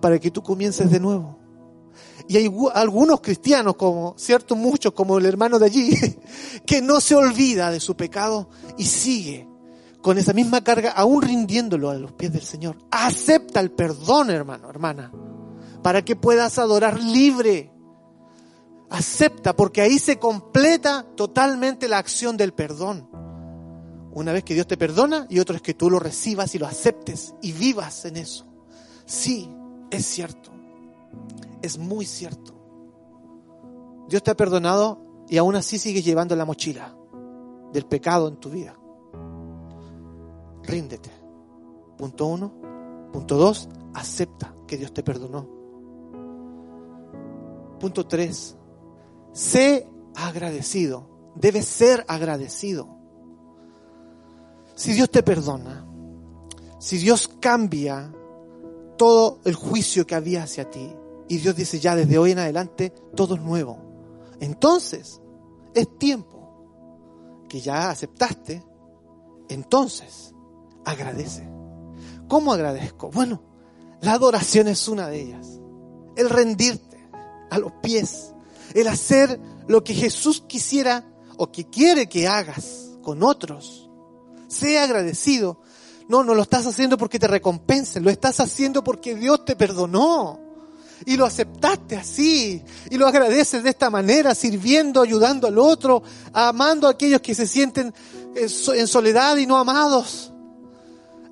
Para 0.00 0.18
que 0.18 0.30
tú 0.30 0.42
comiences 0.42 0.90
de 0.90 0.98
nuevo. 0.98 1.38
Y 2.28 2.36
hay 2.36 2.50
algunos 2.74 3.20
cristianos, 3.20 3.76
como 3.76 4.14
cierto 4.16 4.56
muchos, 4.56 4.92
como 4.92 5.18
el 5.18 5.26
hermano 5.26 5.58
de 5.58 5.66
allí, 5.66 5.90
que 6.66 6.82
no 6.82 7.00
se 7.00 7.14
olvida 7.14 7.70
de 7.70 7.80
su 7.80 7.96
pecado 7.96 8.48
y 8.76 8.84
sigue 8.84 9.48
con 10.06 10.18
esa 10.18 10.32
misma 10.32 10.62
carga, 10.62 10.92
aún 10.92 11.20
rindiéndolo 11.20 11.90
a 11.90 11.94
los 11.94 12.12
pies 12.12 12.32
del 12.32 12.42
Señor. 12.42 12.78
Acepta 12.92 13.58
el 13.58 13.72
perdón, 13.72 14.30
hermano, 14.30 14.70
hermana, 14.70 15.10
para 15.82 16.04
que 16.04 16.14
puedas 16.14 16.58
adorar 16.60 17.00
libre. 17.02 17.72
Acepta, 18.88 19.56
porque 19.56 19.80
ahí 19.80 19.98
se 19.98 20.20
completa 20.20 21.04
totalmente 21.16 21.88
la 21.88 21.98
acción 21.98 22.36
del 22.36 22.52
perdón. 22.52 23.08
Una 24.12 24.32
vez 24.32 24.44
que 24.44 24.54
Dios 24.54 24.68
te 24.68 24.76
perdona 24.76 25.26
y 25.28 25.40
otro 25.40 25.56
es 25.56 25.62
que 25.62 25.74
tú 25.74 25.90
lo 25.90 25.98
recibas 25.98 26.54
y 26.54 26.58
lo 26.60 26.66
aceptes 26.66 27.34
y 27.42 27.50
vivas 27.50 28.04
en 28.04 28.16
eso. 28.16 28.46
Sí, 29.06 29.50
es 29.90 30.06
cierto. 30.06 30.52
Es 31.66 31.78
muy 31.78 32.06
cierto. 32.06 32.54
Dios 34.08 34.22
te 34.22 34.30
ha 34.30 34.36
perdonado 34.36 35.00
y 35.28 35.36
aún 35.36 35.56
así 35.56 35.80
sigues 35.80 36.04
llevando 36.04 36.36
la 36.36 36.44
mochila 36.44 36.96
del 37.72 37.86
pecado 37.86 38.28
en 38.28 38.36
tu 38.36 38.50
vida. 38.50 38.78
Ríndete. 40.62 41.10
Punto 41.98 42.26
uno. 42.26 42.52
Punto 43.12 43.36
dos, 43.36 43.68
acepta 43.94 44.54
que 44.68 44.76
Dios 44.76 44.92
te 44.92 45.02
perdonó. 45.02 45.48
Punto 47.80 48.06
tres, 48.06 48.56
sé 49.32 49.88
agradecido. 50.14 51.32
Debes 51.34 51.66
ser 51.66 52.04
agradecido. 52.06 52.96
Si 54.76 54.92
Dios 54.92 55.10
te 55.10 55.24
perdona, 55.24 55.84
si 56.78 56.98
Dios 56.98 57.26
cambia 57.40 58.14
todo 58.96 59.40
el 59.44 59.56
juicio 59.56 60.06
que 60.06 60.14
había 60.14 60.44
hacia 60.44 60.70
ti, 60.70 60.94
y 61.28 61.38
Dios 61.38 61.56
dice 61.56 61.80
ya 61.80 61.96
desde 61.96 62.18
hoy 62.18 62.32
en 62.32 62.38
adelante 62.38 62.90
todo 63.14 63.34
es 63.34 63.40
nuevo, 63.40 63.78
entonces 64.40 65.20
es 65.74 65.98
tiempo 65.98 66.36
que 67.48 67.60
ya 67.60 67.90
aceptaste, 67.90 68.64
entonces 69.48 70.34
agradece. 70.84 71.48
¿Cómo 72.28 72.52
agradezco? 72.52 73.10
Bueno, 73.10 73.42
la 74.00 74.12
adoración 74.12 74.68
es 74.68 74.88
una 74.88 75.08
de 75.08 75.22
ellas. 75.22 75.60
el 76.16 76.30
rendirte 76.30 76.96
a 77.50 77.58
los 77.58 77.72
pies, 77.82 78.32
el 78.74 78.88
hacer 78.88 79.38
lo 79.68 79.84
que 79.84 79.92
Jesús 79.92 80.42
quisiera 80.46 81.04
o 81.36 81.52
que 81.52 81.68
quiere 81.68 82.08
que 82.08 82.26
hagas 82.26 82.90
con 83.02 83.22
otros. 83.22 83.90
Sea 84.48 84.84
agradecido. 84.84 85.60
No, 86.08 86.24
no 86.24 86.34
lo 86.34 86.42
estás 86.42 86.66
haciendo 86.66 86.96
porque 86.96 87.18
te 87.18 87.26
recompensen, 87.26 88.02
lo 88.02 88.10
estás 88.10 88.40
haciendo 88.40 88.82
porque 88.82 89.14
Dios 89.14 89.44
te 89.44 89.56
perdonó. 89.56 90.40
Y 91.04 91.16
lo 91.16 91.26
aceptaste 91.26 91.96
así. 91.96 92.62
Y 92.90 92.96
lo 92.96 93.06
agradeces 93.06 93.62
de 93.62 93.70
esta 93.70 93.90
manera, 93.90 94.34
sirviendo, 94.34 95.02
ayudando 95.02 95.46
al 95.46 95.58
otro, 95.58 96.02
amando 96.32 96.88
a 96.88 96.92
aquellos 96.92 97.20
que 97.20 97.34
se 97.34 97.46
sienten 97.46 97.92
en 98.34 98.86
soledad 98.88 99.36
y 99.36 99.46
no 99.46 99.56
amados. 99.56 100.32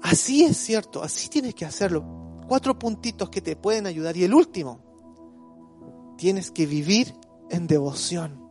Así 0.03 0.45
es 0.45 0.59
cierto, 0.59 1.03
así 1.03 1.29
tienes 1.29 1.55
que 1.55 1.65
hacerlo. 1.65 2.05
Cuatro 2.47 2.79
puntitos 2.79 3.31
que 3.31 3.41
te 3.41 3.57
pueden 3.57 3.87
ayudar. 3.87 4.17
Y 4.17 4.25
el 4.25 4.35
último, 4.35 4.81
tienes 6.19 6.51
que 6.51 6.67
vivir 6.67 7.15
en 7.51 7.67
devoción 7.67 8.49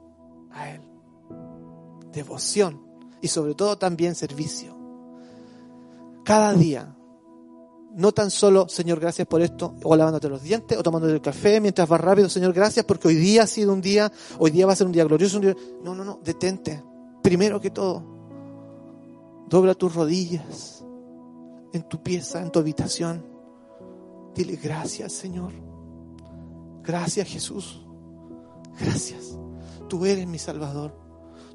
a 0.52 0.72
Él. 0.72 0.82
Devoción. 2.12 2.82
Y 3.22 3.28
sobre 3.28 3.54
todo 3.54 3.78
también 3.78 4.16
servicio. 4.16 4.76
Cada 6.26 6.54
día. 6.54 6.96
No 7.96 8.12
tan 8.12 8.32
solo, 8.32 8.68
Señor, 8.68 9.00
gracias 9.00 9.28
por 9.28 9.42
esto, 9.42 9.76
o 9.84 9.96
lavándote 9.96 10.28
los 10.28 10.42
dientes, 10.42 10.78
o 10.78 10.82
tomándote 10.82 11.14
el 11.14 11.22
café 11.22 11.62
mientras 11.62 11.88
vas 11.88 12.02
rápido, 12.02 12.28
Señor, 12.28 12.52
gracias 12.52 12.86
porque 12.86 13.08
hoy 13.08 13.16
día 13.16 13.44
ha 13.44 13.48
sido 13.48 13.72
un 13.72 13.82
día, 13.82 14.12
hoy 14.40 14.50
día 14.50 14.66
va 14.66 14.74
a 14.74 14.76
ser 14.76 14.88
un 14.88 14.94
día 14.94 15.04
glorioso. 15.04 15.40
No, 15.84 15.94
no, 15.94 16.04
no, 16.04 16.20
detente. 16.24 16.84
Primero 17.22 17.62
que 17.62 17.70
todo, 17.70 18.04
dobla 19.48 19.76
tus 19.76 19.94
rodillas 19.94 20.84
en 21.74 21.84
tu 21.84 22.02
pieza, 22.02 22.42
en 22.42 22.52
tu 22.52 22.60
habitación. 22.60 23.26
Dile 24.36 24.56
gracias, 24.56 25.14
Señor. 25.14 25.52
Gracias, 26.84 27.28
Jesús. 27.28 27.86
Gracias. 28.80 29.38
Tú 29.88 30.06
eres 30.06 30.28
mi 30.28 30.40
Salvador. 30.40 30.96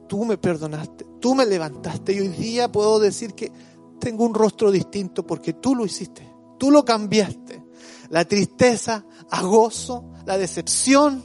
Tú 0.06 0.24
me 0.24 0.38
perdonaste. 0.38 1.04
Tú 1.20 1.34
me 1.34 1.44
levantaste. 1.44 2.14
Y 2.14 2.20
hoy 2.20 2.28
día 2.28 2.70
puedo 2.70 2.98
decir 2.98 3.34
que 3.34 3.50
tengo 4.00 4.24
un 4.24 4.34
rostro 4.34 4.70
distinto 4.70 5.26
porque 5.26 5.52
tú 5.52 5.74
lo 5.74 5.84
hiciste. 5.84 6.27
Tú 6.58 6.70
lo 6.70 6.84
cambiaste. 6.84 7.64
La 8.10 8.24
tristeza 8.24 9.04
a 9.30 9.42
gozo, 9.42 10.12
la 10.26 10.38
decepción 10.38 11.24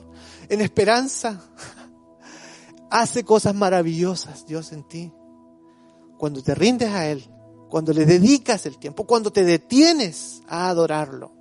en 0.50 0.62
esperanza. 0.62 1.42
Hace 2.90 3.24
cosas 3.24 3.56
maravillosas 3.56 4.46
Dios 4.46 4.72
en 4.72 4.84
ti. 4.88 5.12
Cuando 6.18 6.42
te 6.42 6.54
rindes 6.56 6.90
a 6.90 7.08
Él, 7.08 7.28
cuando 7.70 7.92
le 7.92 8.06
dedicas 8.06 8.66
el 8.66 8.78
tiempo, 8.78 9.06
cuando 9.06 9.32
te 9.32 9.44
detienes 9.44 10.42
a 10.48 10.70
adorarlo, 10.70 11.32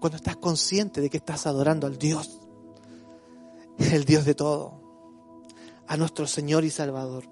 cuando 0.00 0.16
estás 0.16 0.36
consciente 0.36 1.00
de 1.00 1.08
que 1.08 1.18
estás 1.18 1.46
adorando 1.46 1.86
al 1.86 1.98
Dios, 1.98 2.40
el 3.78 4.04
Dios 4.04 4.24
de 4.24 4.34
todo, 4.34 4.82
a 5.86 5.96
nuestro 5.96 6.26
Señor 6.26 6.64
y 6.64 6.70
Salvador. 6.70 7.24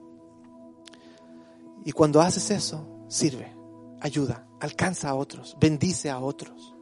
Y 1.85 1.93
cuando 1.93 2.21
haces 2.21 2.50
eso, 2.50 2.87
sirve, 3.09 3.52
ayuda, 4.00 4.47
alcanza 4.61 5.11
a 5.11 5.14
otros, 5.14 5.57
bendice 5.61 6.11
a 6.11 6.19
otros. 6.19 6.75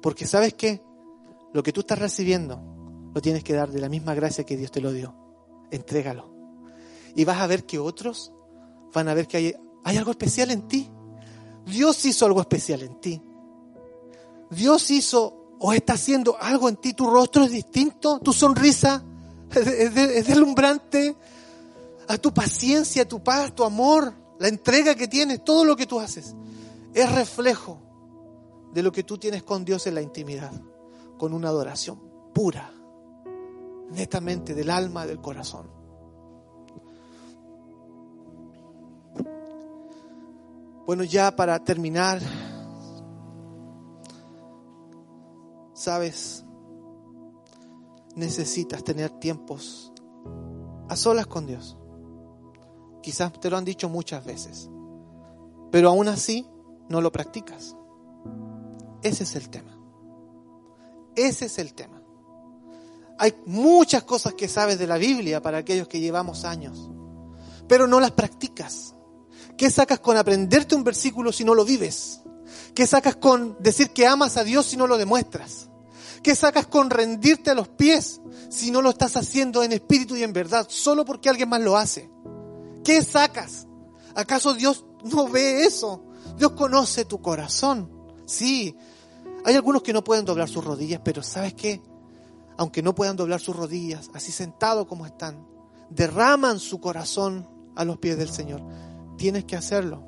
Porque 0.00 0.26
sabes 0.26 0.54
qué? 0.54 0.82
Lo 1.52 1.62
que 1.62 1.72
tú 1.72 1.80
estás 1.80 1.98
recibiendo 1.98 2.60
lo 3.14 3.20
tienes 3.20 3.42
que 3.42 3.54
dar 3.54 3.70
de 3.70 3.80
la 3.80 3.88
misma 3.88 4.14
gracia 4.14 4.44
que 4.44 4.56
Dios 4.56 4.70
te 4.70 4.80
lo 4.80 4.92
dio. 4.92 5.14
Entrégalo. 5.70 6.32
Y 7.16 7.24
vas 7.24 7.40
a 7.40 7.46
ver 7.46 7.64
que 7.64 7.78
otros 7.78 8.32
van 8.92 9.08
a 9.08 9.14
ver 9.14 9.26
que 9.26 9.36
hay, 9.36 9.54
hay 9.84 9.96
algo 9.96 10.12
especial 10.12 10.50
en 10.50 10.68
ti. 10.68 10.88
Dios 11.66 12.04
hizo 12.04 12.26
algo 12.26 12.40
especial 12.40 12.82
en 12.82 13.00
ti. 13.00 13.22
Dios 14.50 14.90
hizo 14.90 15.56
o 15.58 15.72
está 15.72 15.94
haciendo 15.94 16.36
algo 16.40 16.68
en 16.68 16.76
ti. 16.76 16.94
Tu 16.94 17.08
rostro 17.10 17.44
es 17.44 17.50
distinto, 17.50 18.20
tu 18.20 18.32
sonrisa 18.32 19.04
es, 19.50 19.66
es 19.66 20.26
deslumbrante, 20.26 21.16
a 22.08 22.16
tu 22.16 22.32
paciencia, 22.32 23.06
tu 23.06 23.22
paz, 23.22 23.54
tu 23.54 23.64
amor, 23.64 24.14
la 24.38 24.48
entrega 24.48 24.94
que 24.94 25.08
tienes, 25.08 25.44
todo 25.44 25.64
lo 25.64 25.76
que 25.76 25.86
tú 25.86 26.00
haces, 26.00 26.34
es 26.94 27.12
reflejo 27.12 27.78
de 28.72 28.82
lo 28.82 28.92
que 28.92 29.02
tú 29.02 29.18
tienes 29.18 29.42
con 29.42 29.64
Dios 29.64 29.86
en 29.86 29.94
la 29.94 30.02
intimidad, 30.02 30.52
con 31.16 31.32
una 31.32 31.48
adoración 31.48 32.00
pura, 32.32 32.72
netamente 33.90 34.54
del 34.54 34.70
alma, 34.70 35.06
del 35.06 35.20
corazón. 35.20 35.70
Bueno, 40.86 41.04
ya 41.04 41.34
para 41.36 41.62
terminar, 41.62 42.20
sabes, 45.74 46.44
necesitas 48.14 48.82
tener 48.82 49.10
tiempos 49.10 49.92
a 50.88 50.96
solas 50.96 51.26
con 51.26 51.46
Dios. 51.46 51.77
Quizás 53.08 53.32
te 53.40 53.48
lo 53.48 53.56
han 53.56 53.64
dicho 53.64 53.88
muchas 53.88 54.22
veces, 54.22 54.68
pero 55.72 55.88
aún 55.88 56.08
así 56.08 56.46
no 56.90 57.00
lo 57.00 57.10
practicas. 57.10 57.74
Ese 59.02 59.24
es 59.24 59.34
el 59.34 59.48
tema. 59.48 59.74
Ese 61.16 61.46
es 61.46 61.56
el 61.58 61.72
tema. 61.72 62.02
Hay 63.18 63.34
muchas 63.46 64.02
cosas 64.02 64.34
que 64.34 64.46
sabes 64.46 64.78
de 64.78 64.86
la 64.86 64.98
Biblia 64.98 65.40
para 65.40 65.56
aquellos 65.56 65.88
que 65.88 66.00
llevamos 66.00 66.44
años, 66.44 66.90
pero 67.66 67.86
no 67.86 67.98
las 67.98 68.10
practicas. 68.10 68.94
¿Qué 69.56 69.70
sacas 69.70 70.00
con 70.00 70.18
aprenderte 70.18 70.74
un 70.74 70.84
versículo 70.84 71.32
si 71.32 71.44
no 71.44 71.54
lo 71.54 71.64
vives? 71.64 72.20
¿Qué 72.74 72.86
sacas 72.86 73.16
con 73.16 73.56
decir 73.58 73.88
que 73.94 74.06
amas 74.06 74.36
a 74.36 74.44
Dios 74.44 74.66
si 74.66 74.76
no 74.76 74.86
lo 74.86 74.98
demuestras? 74.98 75.70
¿Qué 76.22 76.34
sacas 76.34 76.66
con 76.66 76.90
rendirte 76.90 77.48
a 77.48 77.54
los 77.54 77.68
pies 77.68 78.20
si 78.50 78.70
no 78.70 78.82
lo 78.82 78.90
estás 78.90 79.16
haciendo 79.16 79.62
en 79.62 79.72
espíritu 79.72 80.14
y 80.14 80.24
en 80.24 80.34
verdad, 80.34 80.66
solo 80.68 81.06
porque 81.06 81.30
alguien 81.30 81.48
más 81.48 81.62
lo 81.62 81.74
hace? 81.74 82.10
¿Qué 82.88 83.02
sacas? 83.02 83.66
¿Acaso 84.14 84.54
Dios 84.54 84.86
no 85.04 85.28
ve 85.28 85.64
eso? 85.64 86.06
Dios 86.38 86.52
conoce 86.52 87.04
tu 87.04 87.20
corazón. 87.20 87.92
Sí, 88.24 88.74
hay 89.44 89.56
algunos 89.56 89.82
que 89.82 89.92
no 89.92 90.02
pueden 90.02 90.24
doblar 90.24 90.48
sus 90.48 90.64
rodillas, 90.64 91.02
pero 91.04 91.22
¿sabes 91.22 91.52
qué? 91.52 91.82
Aunque 92.56 92.82
no 92.82 92.94
puedan 92.94 93.14
doblar 93.14 93.40
sus 93.40 93.54
rodillas, 93.54 94.10
así 94.14 94.32
sentados 94.32 94.86
como 94.86 95.04
están, 95.04 95.46
derraman 95.90 96.58
su 96.58 96.80
corazón 96.80 97.46
a 97.76 97.84
los 97.84 97.98
pies 97.98 98.16
del 98.16 98.30
Señor. 98.30 98.62
Tienes 99.18 99.44
que 99.44 99.56
hacerlo. 99.56 100.02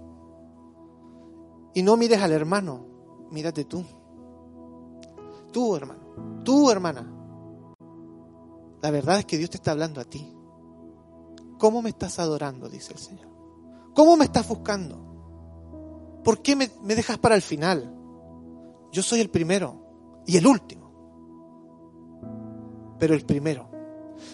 Y 1.74 1.82
no 1.82 1.98
mires 1.98 2.22
al 2.22 2.32
hermano, 2.32 2.86
mírate 3.30 3.66
tú. 3.66 3.84
Tú, 5.52 5.76
hermano, 5.76 6.00
tú, 6.44 6.70
hermana. 6.70 7.12
La 8.80 8.90
verdad 8.90 9.18
es 9.18 9.26
que 9.26 9.36
Dios 9.36 9.50
te 9.50 9.58
está 9.58 9.72
hablando 9.72 10.00
a 10.00 10.04
ti. 10.04 10.34
¿Cómo 11.60 11.82
me 11.82 11.90
estás 11.90 12.18
adorando? 12.18 12.68
Dice 12.70 12.94
el 12.94 12.98
Señor. 12.98 13.28
¿Cómo 13.94 14.16
me 14.16 14.24
estás 14.24 14.48
buscando? 14.48 14.98
¿Por 16.24 16.40
qué 16.40 16.56
me, 16.56 16.70
me 16.82 16.96
dejas 16.96 17.18
para 17.18 17.34
el 17.34 17.42
final? 17.42 17.94
Yo 18.90 19.02
soy 19.02 19.20
el 19.20 19.28
primero 19.28 20.22
y 20.26 20.38
el 20.38 20.46
último. 20.46 20.90
Pero 22.98 23.14
el 23.14 23.26
primero. 23.26 23.68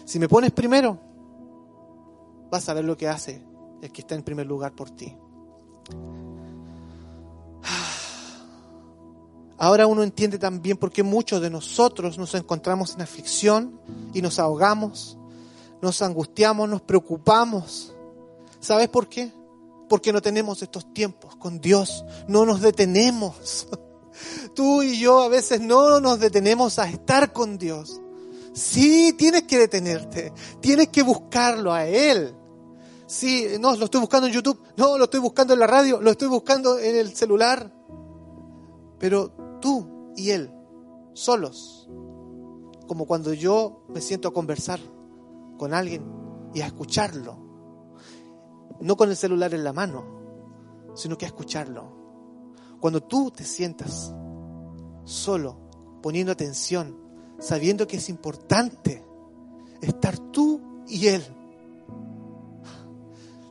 Si 0.05 0.21
me 0.21 0.29
pones 0.29 0.53
primero, 0.53 1.01
vas 2.49 2.69
a 2.69 2.75
ver 2.75 2.85
lo 2.85 2.97
que 2.97 3.09
hace 3.09 3.45
el 3.83 3.91
que 3.91 4.03
está 4.03 4.15
en 4.15 4.23
primer 4.23 4.47
lugar 4.47 4.73
por 4.73 4.91
ti. 4.91 5.17
Ahora 9.59 9.89
uno 9.89 10.05
entiende 10.05 10.39
también 10.39 10.77
por 10.77 10.93
qué 10.93 11.03
muchos 11.03 11.41
de 11.41 11.51
nosotros 11.51 12.19
nos 12.19 12.35
encontramos 12.37 12.95
en 12.95 13.03
aflicción 13.03 13.81
y 14.15 14.23
nos 14.23 14.39
ahogamos 14.39 15.19
nos 15.81 16.03
angustiamos, 16.03 16.69
nos 16.69 16.83
preocupamos. 16.83 17.95
¿Sabes 18.61 18.89
por 18.89 19.09
qué? 19.09 19.33
Porque 19.89 20.13
no 20.13 20.21
tenemos 20.21 20.63
estos 20.63 20.93
tiempos 20.93 21.37
con 21.37 21.61
Dios, 21.61 22.05
no 22.29 22.45
nos 22.45 22.61
detenemos. 22.61 23.69
Tú 24.55 24.83
y 24.83 24.99
yo 24.99 25.21
a 25.21 25.29
veces 25.29 25.61
no 25.61 26.01
nos 26.01 26.19
detenemos 26.19 26.79
a 26.79 26.89
estar 26.89 27.33
con 27.33 27.59
Dios. 27.59 28.01
Sí, 28.55 29.13
tienes 29.13 29.43
que 29.43 29.59
detenerte, 29.59 30.33
tienes 30.61 30.89
que 30.89 31.03
buscarlo 31.03 31.73
a 31.73 31.87
Él. 31.87 32.35
Sí, 33.07 33.47
no, 33.61 33.77
lo 33.77 33.85
estoy 33.85 34.01
buscando 34.01 34.27
en 34.27 34.33
YouTube, 34.33 34.59
no, 34.77 34.99
lo 34.99 35.05
estoy 35.05 35.21
buscando 35.21 35.53
en 35.53 35.61
la 35.61 35.67
radio, 35.67 36.01
lo 36.01 36.11
estoy 36.11 36.29
buscando 36.29 36.79
en 36.79 36.97
el 36.97 37.15
celular. 37.15 37.71
Pero 38.99 39.59
tú 39.61 40.13
y 40.17 40.31
Él, 40.31 40.51
solos, 41.13 41.89
como 42.89 43.07
cuando 43.07 43.35
yo 43.35 43.85
me 43.89 44.01
siento 44.01 44.29
a 44.29 44.33
conversar 44.33 44.81
con 45.57 45.75
alguien 45.75 46.05
y 46.55 46.61
a 46.61 46.67
escucharlo. 46.67 47.39
No 48.81 48.97
con 48.97 49.11
el 49.11 49.17
celular 49.17 49.55
en 49.55 49.65
la 49.65 49.73
mano, 49.73 50.93
sino 50.95 51.17
que 51.17 51.25
a 51.25 51.29
escucharlo. 51.29 51.97
Cuando 52.81 53.03
tú 53.03 53.31
te 53.31 53.45
sientas 53.45 54.13
solo, 55.05 55.59
poniendo 56.03 56.33
atención, 56.33 56.97
sabiendo 57.39 57.87
que 57.87 57.97
es 57.97 58.09
importante 58.09 59.05
estar 59.81 60.19
tú 60.19 60.85
y 60.87 61.09
Él. 61.09 61.25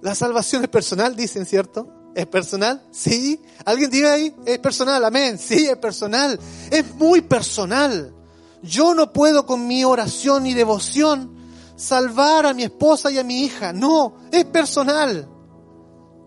La 0.01 0.13
salvación 0.15 0.63
es 0.63 0.69
personal, 0.69 1.15
dicen, 1.15 1.45
¿cierto? 1.45 2.11
¿Es 2.15 2.27
personal? 2.27 2.81
Sí. 2.91 3.41
¿Alguien 3.65 3.89
diga 3.89 4.13
ahí? 4.13 4.33
Es 4.45 4.59
personal, 4.59 5.03
amén. 5.03 5.37
Sí, 5.37 5.67
es 5.67 5.77
personal. 5.77 6.39
Es 6.71 6.95
muy 6.95 7.21
personal. 7.21 8.13
Yo 8.61 8.95
no 8.95 9.11
puedo 9.11 9.45
con 9.45 9.67
mi 9.67 9.83
oración 9.83 10.45
y 10.45 10.53
devoción 10.53 11.34
salvar 11.75 12.45
a 12.45 12.53
mi 12.53 12.63
esposa 12.63 13.11
y 13.11 13.17
a 13.17 13.23
mi 13.23 13.43
hija. 13.43 13.73
No, 13.73 14.15
es 14.31 14.45
personal. 14.45 15.29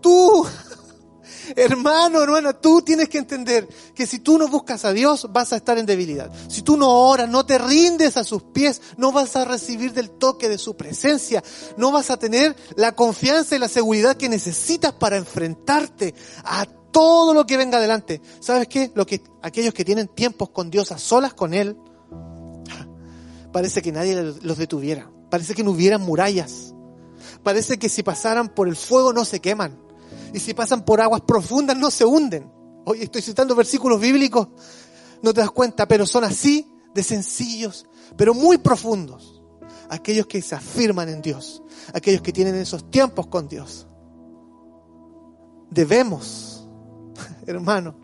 Tú 0.01 0.45
Hermano, 1.55 2.21
hermana, 2.21 2.53
tú 2.53 2.81
tienes 2.81 3.09
que 3.09 3.17
entender 3.17 3.67
que 3.95 4.05
si 4.05 4.19
tú 4.19 4.37
no 4.37 4.47
buscas 4.47 4.85
a 4.85 4.93
Dios, 4.93 5.27
vas 5.31 5.53
a 5.53 5.57
estar 5.57 5.77
en 5.77 5.85
debilidad. 5.85 6.31
Si 6.47 6.61
tú 6.61 6.77
no 6.77 6.89
oras, 6.89 7.29
no 7.29 7.45
te 7.45 7.57
rindes 7.57 8.17
a 8.17 8.23
sus 8.23 8.43
pies, 8.43 8.81
no 8.97 9.11
vas 9.11 9.35
a 9.35 9.45
recibir 9.45 9.93
del 9.93 10.11
toque 10.11 10.49
de 10.49 10.57
su 10.57 10.75
presencia, 10.75 11.43
no 11.77 11.91
vas 11.91 12.09
a 12.09 12.17
tener 12.17 12.55
la 12.75 12.93
confianza 12.93 13.55
y 13.55 13.59
la 13.59 13.67
seguridad 13.67 14.17
que 14.17 14.29
necesitas 14.29 14.93
para 14.93 15.17
enfrentarte 15.17 16.13
a 16.43 16.65
todo 16.91 17.33
lo 17.33 17.45
que 17.45 17.57
venga 17.57 17.77
adelante. 17.77 18.21
¿Sabes 18.39 18.67
qué? 18.67 18.91
Lo 18.95 19.05
que, 19.05 19.21
aquellos 19.41 19.73
que 19.73 19.85
tienen 19.85 20.07
tiempos 20.07 20.49
con 20.49 20.69
Dios, 20.69 20.91
a 20.91 20.97
solas 20.97 21.33
con 21.33 21.53
Él, 21.53 21.77
parece 23.51 23.81
que 23.81 23.91
nadie 23.91 24.15
los 24.41 24.57
detuviera. 24.57 25.11
Parece 25.29 25.53
que 25.53 25.63
no 25.63 25.71
hubieran 25.71 26.01
murallas. 26.01 26.73
Parece 27.43 27.77
que 27.77 27.89
si 27.89 28.03
pasaran 28.03 28.49
por 28.49 28.67
el 28.67 28.75
fuego 28.75 29.13
no 29.13 29.25
se 29.25 29.39
queman 29.39 29.89
y 30.33 30.39
si 30.39 30.53
pasan 30.53 30.83
por 30.85 31.01
aguas 31.01 31.21
profundas 31.21 31.77
no 31.77 31.91
se 31.91 32.05
hunden. 32.05 32.51
Hoy 32.85 33.01
estoy 33.01 33.21
citando 33.21 33.55
versículos 33.55 33.99
bíblicos, 33.99 34.47
no 35.21 35.33
te 35.33 35.41
das 35.41 35.51
cuenta, 35.51 35.87
pero 35.87 36.05
son 36.05 36.23
así 36.23 36.71
de 36.93 37.03
sencillos, 37.03 37.85
pero 38.17 38.33
muy 38.33 38.57
profundos. 38.57 39.41
Aquellos 39.89 40.27
que 40.27 40.41
se 40.41 40.55
afirman 40.55 41.09
en 41.09 41.21
Dios, 41.21 41.63
aquellos 41.93 42.21
que 42.21 42.31
tienen 42.31 42.55
esos 42.55 42.89
tiempos 42.91 43.27
con 43.27 43.47
Dios. 43.47 43.87
Debemos, 45.69 46.67
hermano, 47.47 47.95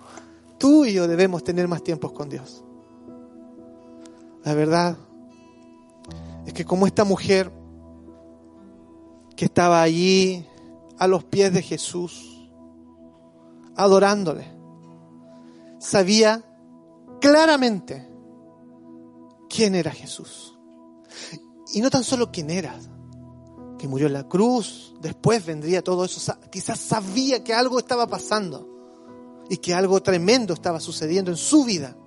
tú 0.57 0.85
y 0.85 0.93
yo 0.93 1.07
debemos 1.07 1.43
tener 1.43 1.67
más 1.67 1.83
tiempos 1.83 2.11
con 2.11 2.29
Dios. 2.29 2.63
La 4.43 4.53
verdad 4.53 4.97
es 6.45 6.53
que 6.53 6.65
como 6.65 6.87
esta 6.87 7.03
mujer 7.03 7.51
que 9.35 9.45
estaba 9.45 9.81
allí 9.81 10.47
a 10.97 11.07
los 11.07 11.23
pies 11.25 11.53
de 11.53 11.61
Jesús, 11.61 12.35
adorándole. 13.75 14.45
Sabía 15.79 16.43
claramente 17.19 18.09
quién 19.49 19.75
era 19.75 19.91
Jesús. 19.91 20.57
Y 21.73 21.81
no 21.81 21.89
tan 21.89 22.03
solo 22.03 22.31
quién 22.31 22.49
era, 22.49 22.77
que 23.77 23.87
murió 23.87 24.07
en 24.07 24.13
la 24.13 24.27
cruz, 24.27 24.95
después 25.01 25.45
vendría 25.45 25.83
todo 25.83 26.05
eso. 26.05 26.33
Quizás 26.49 26.79
sabía 26.79 27.43
que 27.43 27.53
algo 27.53 27.79
estaba 27.79 28.07
pasando 28.07 28.69
y 29.49 29.57
que 29.57 29.73
algo 29.73 30.01
tremendo 30.01 30.53
estaba 30.53 30.79
sucediendo 30.79 31.31
en 31.31 31.37
su 31.37 31.65
vida 31.65 31.97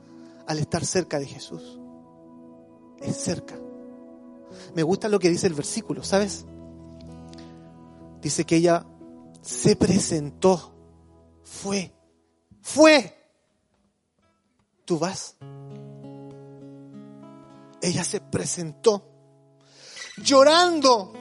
al 0.47 0.59
estar 0.59 0.85
cerca 0.85 1.19
de 1.19 1.27
Jesús. 1.27 1.79
Es 3.01 3.17
cerca. 3.17 3.59
Me 4.75 4.83
gusta 4.83 5.09
lo 5.09 5.19
que 5.19 5.29
dice 5.29 5.47
el 5.47 5.55
versículo, 5.55 6.03
¿sabes? 6.03 6.47
dice 8.21 8.45
que 8.45 8.57
ella 8.57 8.85
se 9.43 9.77
presentó, 9.77 10.75
fue, 11.43 11.93
fue. 12.61 13.15
Tú 14.85 14.99
vas. 14.99 15.37
Ella 17.81 18.03
se 18.03 18.21
presentó, 18.21 19.09
llorando, 20.17 21.13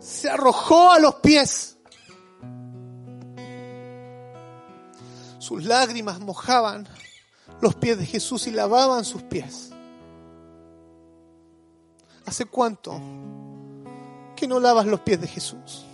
se 0.00 0.28
arrojó 0.28 0.90
a 0.90 0.98
los 0.98 1.16
pies. 1.16 1.76
Sus 5.38 5.64
lágrimas 5.64 6.20
mojaban 6.20 6.88
los 7.60 7.74
pies 7.76 7.98
de 7.98 8.06
Jesús 8.06 8.46
y 8.46 8.50
lavaban 8.50 9.04
sus 9.04 9.22
pies. 9.22 9.70
¿Hace 12.30 12.44
cuánto 12.44 12.92
que 14.36 14.46
no 14.46 14.60
lavas 14.60 14.86
los 14.86 15.00
pies 15.00 15.20
de 15.20 15.26
Jesús? 15.26 15.84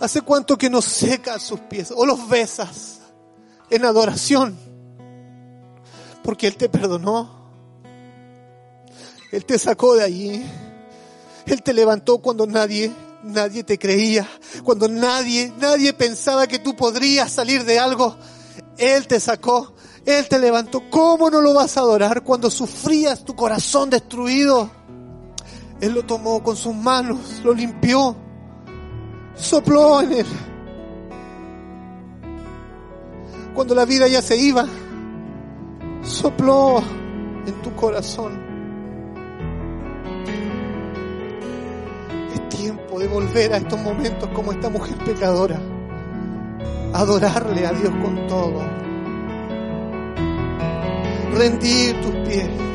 ¿Hace 0.00 0.22
cuánto 0.22 0.58
que 0.58 0.68
no 0.68 0.82
secas 0.82 1.40
sus 1.40 1.60
pies 1.60 1.92
o 1.96 2.04
los 2.04 2.28
besas 2.28 2.98
en 3.70 3.84
adoración? 3.84 4.58
Porque 6.24 6.48
Él 6.48 6.56
te 6.56 6.68
perdonó. 6.68 7.30
Él 9.30 9.44
te 9.44 9.60
sacó 9.60 9.94
de 9.94 10.02
allí. 10.02 10.44
Él 11.46 11.62
te 11.62 11.72
levantó 11.72 12.18
cuando 12.18 12.48
nadie, 12.48 12.92
nadie 13.22 13.62
te 13.62 13.78
creía. 13.78 14.28
Cuando 14.64 14.88
nadie, 14.88 15.52
nadie 15.56 15.92
pensaba 15.92 16.48
que 16.48 16.58
tú 16.58 16.74
podrías 16.74 17.30
salir 17.30 17.64
de 17.64 17.78
algo. 17.78 18.16
Él 18.76 19.06
te 19.06 19.20
sacó. 19.20 19.72
Él 20.04 20.28
te 20.28 20.38
levantó. 20.38 20.82
¿Cómo 20.90 21.30
no 21.30 21.40
lo 21.40 21.54
vas 21.54 21.76
a 21.76 21.80
adorar 21.80 22.22
cuando 22.22 22.50
sufrías 22.50 23.24
tu 23.24 23.34
corazón 23.34 23.90
destruido? 23.90 24.70
Él 25.80 25.94
lo 25.94 26.04
tomó 26.04 26.42
con 26.42 26.56
sus 26.56 26.74
manos, 26.74 27.40
lo 27.42 27.54
limpió, 27.54 28.14
sopló 29.34 30.02
en 30.02 30.12
él. 30.12 30.26
Cuando 33.54 33.74
la 33.74 33.84
vida 33.84 34.06
ya 34.06 34.20
se 34.20 34.36
iba, 34.36 34.66
sopló 36.02 36.82
en 37.46 37.62
tu 37.62 37.74
corazón. 37.74 38.38
Es 42.34 42.48
tiempo 42.50 42.98
de 42.98 43.08
volver 43.08 43.54
a 43.54 43.56
estos 43.56 43.80
momentos 43.80 44.28
como 44.34 44.52
esta 44.52 44.68
mujer 44.68 44.98
pecadora, 44.98 45.58
adorarle 46.92 47.66
a 47.66 47.72
Dios 47.72 47.92
con 48.02 48.26
todo, 48.28 48.79
rendir 51.40 52.00
tus 52.02 52.14
pies 52.28 52.70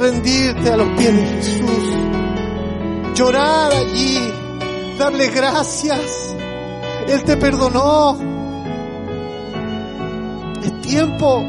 rendirte 0.00 0.70
a 0.70 0.76
los 0.78 0.88
pies 0.96 1.14
de 1.14 1.26
Jesús, 1.26 1.94
llorar 3.14 3.70
allí, 3.70 4.18
darle 4.98 5.28
gracias. 5.28 6.34
Él 7.06 7.22
te 7.24 7.36
perdonó. 7.36 8.18
Es 10.62 10.80
tiempo, 10.80 11.44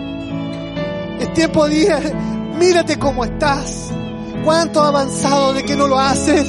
es 1.20 1.34
tiempo 1.34 1.68
de 1.68 2.14
mírate 2.60 3.00
cómo 3.00 3.24
estás. 3.24 3.90
¿Cuánto 4.44 4.82
has 4.82 4.88
avanzado 4.90 5.54
de 5.54 5.64
que 5.64 5.76
no 5.76 5.88
lo 5.88 5.98
haces? 5.98 6.48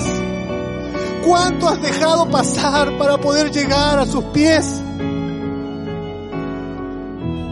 ¿Cuánto 1.25 1.69
has 1.69 1.81
dejado 1.81 2.29
pasar 2.31 2.99
para 2.99 3.19
poder 3.19 3.53
llegar 3.53 3.99
a 4.01 4.07
sus 4.07 4.25
pies? 4.27 4.81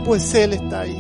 Pues 0.05 0.35
Él 0.35 0.55
está 0.55 0.81
ahí. 0.81 1.00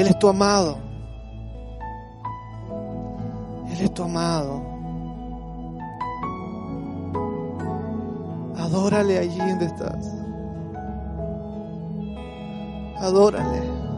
Él 0.00 0.06
es 0.06 0.18
tu 0.18 0.28
amado. 0.28 0.78
Él 3.70 3.82
es 3.82 3.92
tu 3.92 4.02
amado. 4.02 4.62
Adórale 8.56 9.18
allí 9.18 9.36
donde 9.36 9.66
estás. 9.66 10.16
Adórale. 12.96 13.89